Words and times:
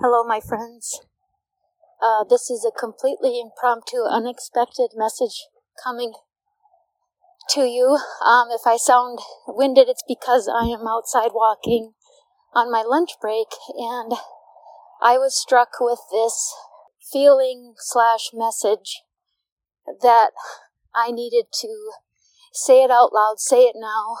Hello, 0.00 0.24
my 0.24 0.40
friends. 0.40 1.00
Uh, 2.02 2.24
this 2.28 2.50
is 2.50 2.64
a 2.64 2.76
completely 2.76 3.38
impromptu, 3.38 3.98
unexpected 4.08 4.92
message 4.96 5.46
coming 5.84 6.14
to 7.50 7.60
you. 7.60 7.98
Um, 8.24 8.48
if 8.50 8.62
I 8.66 8.78
sound 8.78 9.18
winded, 9.46 9.88
it's 9.88 10.02
because 10.08 10.48
I 10.48 10.64
am 10.64 10.88
outside 10.88 11.32
walking 11.34 11.92
on 12.54 12.72
my 12.72 12.82
lunch 12.82 13.10
break 13.20 13.48
and 13.76 14.12
I 15.02 15.18
was 15.18 15.38
struck 15.38 15.72
with 15.78 16.00
this 16.10 16.52
feeling 17.12 17.74
slash 17.76 18.30
message 18.32 19.02
that 20.00 20.30
I 20.94 21.10
needed 21.12 21.46
to 21.60 21.92
say 22.52 22.82
it 22.82 22.90
out 22.90 23.12
loud, 23.12 23.38
say 23.38 23.64
it 23.64 23.76
now, 23.78 24.16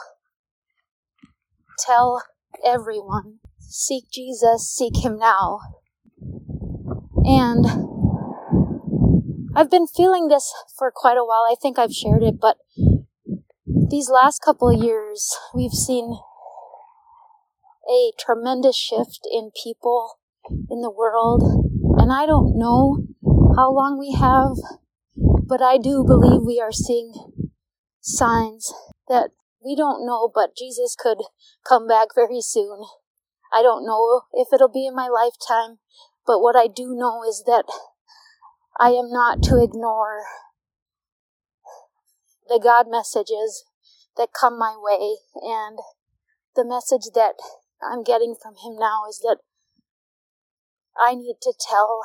tell 1.78 2.22
everyone 2.64 3.40
seek 3.72 4.04
Jesus, 4.12 4.70
seek 4.70 5.04
Him 5.04 5.18
now. 5.18 5.60
And 7.24 7.66
I've 9.54 9.70
been 9.70 9.86
feeling 9.86 10.28
this 10.28 10.52
for 10.76 10.92
quite 10.94 11.16
a 11.16 11.24
while. 11.24 11.46
I 11.50 11.54
think 11.60 11.78
I've 11.78 11.92
shared 11.92 12.22
it, 12.22 12.40
but 12.40 12.58
these 13.66 14.08
last 14.08 14.40
couple 14.40 14.68
of 14.68 14.82
years, 14.82 15.36
we've 15.54 15.72
seen 15.72 16.18
a 17.88 18.12
tremendous 18.18 18.76
shift 18.76 19.20
in 19.30 19.50
people 19.62 20.18
in 20.70 20.80
the 20.80 20.90
world. 20.90 21.42
And 21.98 22.12
I 22.12 22.26
don't 22.26 22.58
know 22.58 23.06
how 23.56 23.72
long 23.72 23.98
we 23.98 24.12
have, 24.18 24.56
but 25.46 25.62
I 25.62 25.78
do 25.78 26.04
believe 26.04 26.42
we 26.42 26.60
are 26.60 26.72
seeing 26.72 27.12
signs 28.00 28.72
that 29.08 29.30
we 29.64 29.76
don't 29.76 30.06
know, 30.06 30.30
but 30.32 30.56
Jesus 30.56 30.96
could 30.98 31.18
come 31.66 31.86
back 31.86 32.08
very 32.14 32.40
soon. 32.40 32.82
I 33.52 33.62
don't 33.62 33.84
know 33.84 34.22
if 34.32 34.48
it'll 34.52 34.72
be 34.72 34.86
in 34.86 34.94
my 34.94 35.08
lifetime, 35.08 35.78
but 36.26 36.40
what 36.40 36.56
I 36.56 36.66
do 36.66 36.94
know 36.94 37.22
is 37.22 37.44
that 37.46 37.64
I 38.80 38.90
am 38.90 39.10
not 39.10 39.42
to 39.44 39.62
ignore 39.62 40.24
the 42.48 42.60
God 42.62 42.86
messages 42.88 43.64
that 44.16 44.28
come 44.38 44.58
my 44.58 44.74
way. 44.76 45.16
And 45.34 45.78
the 46.56 46.64
message 46.64 47.12
that 47.14 47.34
I'm 47.82 48.02
getting 48.02 48.34
from 48.40 48.54
Him 48.54 48.78
now 48.78 49.02
is 49.08 49.20
that 49.22 49.38
I 50.98 51.14
need 51.14 51.36
to 51.42 51.54
tell 51.58 52.00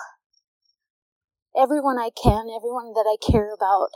everyone 1.58 1.98
I 1.98 2.10
can, 2.10 2.48
everyone 2.54 2.94
that 2.94 3.08
I 3.08 3.16
care 3.20 3.54
about, 3.54 3.90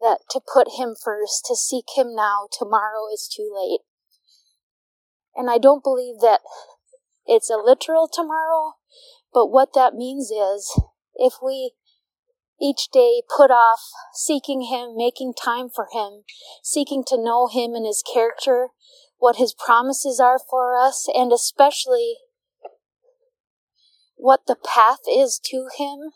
that 0.00 0.20
to 0.30 0.40
put 0.40 0.78
Him 0.78 0.94
first, 0.94 1.44
to 1.46 1.56
seek 1.56 1.86
Him 1.96 2.14
now, 2.14 2.46
tomorrow 2.50 3.06
is 3.12 3.28
too 3.34 3.50
late. 3.52 3.80
And 5.36 5.50
I 5.50 5.58
don't 5.58 5.84
believe 5.84 6.20
that 6.20 6.40
it's 7.26 7.50
a 7.50 7.56
literal 7.56 8.08
tomorrow, 8.10 8.74
but 9.32 9.48
what 9.48 9.74
that 9.74 9.94
means 9.94 10.30
is 10.30 10.80
if 11.14 11.34
we 11.44 11.72
each 12.60 12.88
day 12.90 13.22
put 13.36 13.50
off 13.50 13.80
seeking 14.14 14.62
Him, 14.62 14.96
making 14.96 15.34
time 15.34 15.68
for 15.68 15.88
Him, 15.92 16.22
seeking 16.62 17.04
to 17.08 17.22
know 17.22 17.48
Him 17.48 17.74
and 17.74 17.86
His 17.86 18.02
character, 18.02 18.68
what 19.18 19.36
His 19.36 19.54
promises 19.54 20.18
are 20.18 20.38
for 20.38 20.74
us, 20.78 21.06
and 21.14 21.32
especially 21.32 22.16
what 24.16 24.40
the 24.46 24.56
path 24.56 25.00
is 25.10 25.38
to 25.50 25.68
Him. 25.76 26.12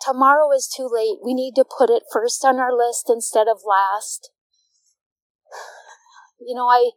Tomorrow 0.00 0.50
is 0.52 0.72
too 0.74 0.88
late. 0.90 1.18
We 1.22 1.34
need 1.34 1.54
to 1.56 1.64
put 1.64 1.90
it 1.90 2.04
first 2.10 2.44
on 2.44 2.58
our 2.58 2.72
list 2.74 3.10
instead 3.10 3.48
of 3.48 3.60
last. 3.66 4.30
You 6.40 6.54
know, 6.54 6.66
I 6.66 6.90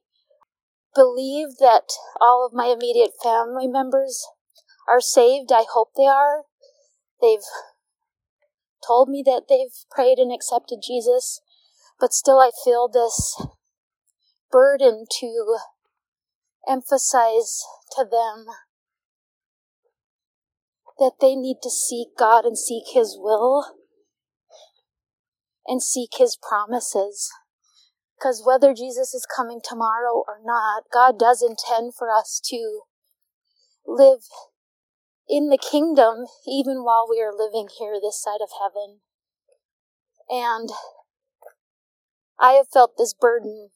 believe 0.98 1.58
that 1.60 1.94
all 2.20 2.44
of 2.44 2.58
my 2.58 2.66
immediate 2.66 3.12
family 3.22 3.68
members 3.68 4.26
are 4.90 5.00
saved. 5.00 5.52
I 5.52 5.64
hope 5.72 5.90
they 5.96 6.08
are. 6.08 6.46
They've 7.22 7.46
told 8.86 9.08
me 9.08 9.22
that 9.26 9.44
they've 9.48 9.86
prayed 9.92 10.18
and 10.18 10.34
accepted 10.34 10.80
Jesus, 10.86 11.40
but 12.00 12.14
still 12.14 12.40
I 12.40 12.50
feel 12.66 12.88
this 12.88 13.40
burden 14.52 15.06
to 15.20 15.58
emphasize 16.68 17.62
to 17.96 18.04
them 18.04 18.48
that 20.98 21.14
they 21.22 21.36
need 21.36 21.58
to 21.62 21.70
seek 21.70 22.10
God 22.18 22.44
and 22.44 22.58
seek 22.58 22.86
His 22.94 23.16
will 23.20 23.66
and 25.68 25.84
seek 25.84 26.12
His 26.18 26.38
promises. 26.42 27.30
Because 28.18 28.42
whether 28.44 28.74
Jesus 28.74 29.14
is 29.14 29.26
coming 29.26 29.60
tomorrow 29.64 30.24
or 30.28 30.40
not, 30.44 30.84
God 30.92 31.20
does 31.20 31.44
intend 31.44 31.94
for 31.96 32.10
us 32.12 32.42
to 32.46 32.82
live 33.86 34.22
in 35.30 35.50
the 35.50 35.58
kingdom 35.58 36.26
even 36.48 36.84
while 36.84 37.06
we 37.10 37.22
are 37.22 37.32
living 37.32 37.68
here 37.78 38.00
this 38.02 38.22
side 38.22 38.42
of 38.42 38.50
heaven. 38.60 39.02
And 40.30 40.70
I 42.40 42.54
have 42.54 42.68
felt 42.72 42.98
this 42.98 43.14
burden 43.14 43.70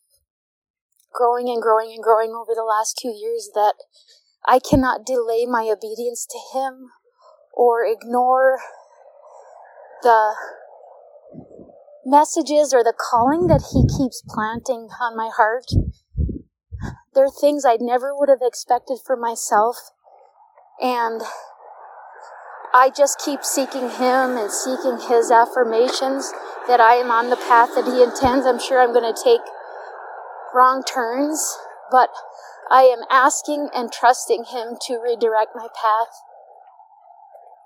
growing 1.13 1.50
and 1.50 1.62
growing 1.62 1.91
and 1.91 2.03
growing 2.03 2.31
over 2.31 2.53
the 2.56 2.63
last 2.63 2.97
two 3.00 3.09
years 3.09 3.52
that 3.53 3.75
I 4.47 4.59
cannot 4.59 5.06
delay 5.06 5.46
my 5.46 5.69
obedience 5.72 6.25
to 6.25 6.58
Him 6.58 6.90
or 7.53 7.85
ignore 7.85 8.59
the 10.02 10.34
messages 12.06 12.74
or 12.74 12.84
the 12.84 12.94
calling 12.98 13.48
that 13.48 13.62
He 13.74 13.86
keeps 13.86 14.24
planting 14.28 14.90
on 15.00 15.16
my 15.16 15.30
heart. 15.36 15.66
There 17.14 17.26
are 17.26 17.32
things 17.32 17.66
I 17.66 17.78
never 17.80 18.16
would 18.16 18.30
have 18.30 18.42
expected 18.42 19.00
for 19.06 19.16
myself. 19.16 19.76
And 20.82 21.22
I 22.74 22.90
just 22.90 23.22
keep 23.24 23.44
seeking 23.44 23.90
Him 23.90 24.38
and 24.38 24.52
seeking 24.52 24.98
His 25.08 25.30
affirmations 25.30 26.32
that 26.68 26.80
I 26.80 26.96
am 26.96 27.12
on 27.12 27.30
the 27.30 27.36
path 27.36 27.76
that 27.76 27.86
He 27.86 28.02
intends. 28.02 28.46
I'm 28.46 28.60
sure 28.60 28.82
I'm 28.82 28.94
going 28.94 29.14
to 29.14 29.24
take 29.24 29.42
wrong 30.56 30.84
turns, 30.84 31.58
but 31.92 32.10
I 32.70 32.84
am 32.84 33.04
asking 33.10 33.70
and 33.76 33.92
trusting 33.92 34.46
Him 34.46 34.78
to 34.88 34.98
redirect 34.98 35.52
my 35.54 35.68
path. 35.68 36.16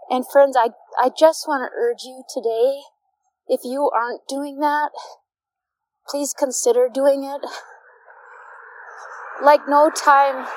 And 0.10 0.26
friends, 0.28 0.58
I, 0.58 0.70
I 1.00 1.10
just 1.18 1.48
want 1.48 1.62
to 1.62 1.76
urge 1.78 2.04
you 2.04 2.24
today 2.30 2.82
if 3.48 3.62
you 3.64 3.90
aren't 3.94 4.28
doing 4.28 4.60
that, 4.60 4.90
please 6.08 6.34
consider 6.34 6.90
doing 6.92 7.24
it. 7.24 7.42
Like 9.44 9.62
no 9.68 9.90
time 9.90 10.48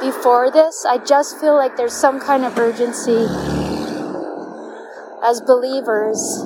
before 0.00 0.50
this, 0.50 0.84
I 0.84 0.98
just 0.98 1.38
feel 1.38 1.54
like 1.54 1.76
there's 1.76 1.94
some 1.94 2.20
kind 2.20 2.44
of 2.44 2.58
urgency 2.58 3.26
as 5.24 5.40
believers 5.40 6.42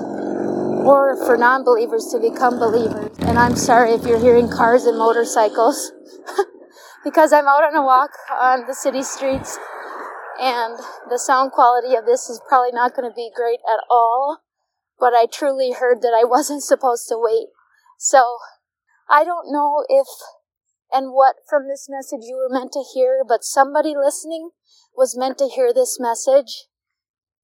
or 0.84 1.16
for 1.25 1.37
non 1.37 1.65
believers 1.65 2.06
to 2.12 2.21
become 2.21 2.59
believers. 2.59 3.16
And 3.21 3.38
I'm 3.38 3.56
sorry 3.56 3.93
if 3.93 4.06
you're 4.06 4.21
hearing 4.21 4.49
cars 4.49 4.84
and 4.84 4.99
motorcycles 4.99 5.93
because 7.05 7.32
I'm 7.32 7.49
out 7.49 7.65
on 7.65 7.75
a 7.75 7.82
walk 7.82 8.10
on 8.31 8.66
the 8.66 8.75
city 8.75 9.03
streets 9.03 9.59
and 10.38 10.78
the 11.09 11.19
sound 11.19 11.53
quality 11.53 11.97
of 11.97 12.05
this 12.05 12.28
is 12.28 12.41
probably 12.47 12.72
not 12.72 12.94
going 12.94 13.09
to 13.09 13.15
be 13.15 13.31
great 13.34 13.60
at 13.66 13.81
all 13.91 14.43
but 14.98 15.14
I 15.14 15.26
truly 15.26 15.72
heard 15.72 16.02
that 16.02 16.16
I 16.18 16.24
wasn't 16.24 16.62
supposed 16.64 17.08
to 17.08 17.18
wait. 17.18 17.48
So 17.98 18.38
I 19.08 19.24
don't 19.24 19.52
know 19.52 19.84
if 19.88 20.06
and 20.92 21.12
what 21.12 21.36
from 21.48 21.68
this 21.68 21.88
message 21.88 22.24
you 22.26 22.36
were 22.36 22.52
meant 22.52 22.72
to 22.72 22.84
hear, 22.94 23.22
but 23.26 23.44
somebody 23.44 23.94
listening 23.96 24.50
was 24.96 25.16
meant 25.16 25.38
to 25.38 25.48
hear 25.48 25.72
this 25.74 25.98
message. 26.00 26.66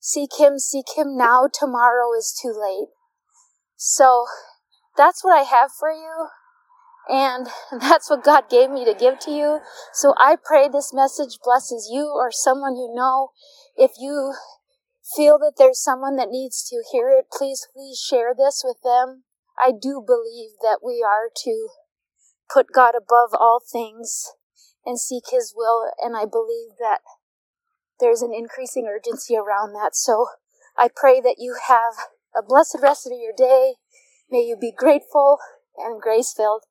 Seek 0.00 0.30
Him, 0.38 0.58
seek 0.58 0.86
Him 0.96 1.16
now, 1.16 1.48
tomorrow 1.52 2.12
is 2.16 2.36
too 2.40 2.54
late. 2.56 2.88
So 3.76 4.26
that's 4.96 5.24
what 5.24 5.38
I 5.38 5.42
have 5.42 5.70
for 5.78 5.90
you. 5.90 6.28
And 7.08 7.48
that's 7.80 8.08
what 8.08 8.24
God 8.24 8.48
gave 8.48 8.70
me 8.70 8.84
to 8.84 8.94
give 8.94 9.18
to 9.20 9.30
you. 9.30 9.60
So 9.92 10.14
I 10.18 10.36
pray 10.42 10.68
this 10.68 10.92
message 10.94 11.38
blesses 11.42 11.90
you 11.92 12.12
or 12.14 12.30
someone 12.30 12.76
you 12.76 12.90
know. 12.94 13.30
If 13.76 13.92
you 13.98 14.34
feel 15.16 15.38
that 15.38 15.54
there's 15.58 15.82
someone 15.82 16.16
that 16.16 16.30
needs 16.30 16.62
to 16.68 16.82
hear 16.92 17.10
it, 17.10 17.26
please, 17.30 17.66
please 17.72 17.98
share 17.98 18.34
this 18.36 18.62
with 18.64 18.78
them. 18.82 19.24
I 19.58 19.72
do 19.72 20.02
believe 20.04 20.50
that 20.62 20.80
we 20.84 21.04
are 21.06 21.28
to 21.44 21.68
put 22.52 22.72
God 22.72 22.94
above 22.96 23.30
all 23.38 23.60
things 23.60 24.32
and 24.84 24.98
seek 24.98 25.24
His 25.30 25.52
will, 25.56 25.90
and 26.02 26.16
I 26.16 26.24
believe 26.24 26.76
that 26.80 27.00
there's 28.00 28.22
an 28.22 28.34
increasing 28.34 28.86
urgency 28.86 29.36
around 29.36 29.72
that. 29.74 29.94
So 29.94 30.26
I 30.76 30.88
pray 30.94 31.20
that 31.20 31.36
you 31.38 31.56
have 31.68 31.94
a 32.36 32.42
blessed 32.42 32.78
rest 32.82 33.06
of 33.06 33.12
your 33.12 33.32
day. 33.36 33.74
May 34.30 34.40
you 34.40 34.56
be 34.60 34.72
grateful 34.76 35.38
and 35.78 36.00
grace 36.00 36.32
filled. 36.36 36.64